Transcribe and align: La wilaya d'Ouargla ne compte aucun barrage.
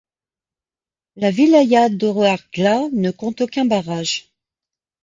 La 1.25 1.29
wilaya 1.35 1.83
d'Ouargla 1.89 2.89
ne 2.91 3.11
compte 3.11 3.41
aucun 3.41 3.65
barrage. 3.65 4.33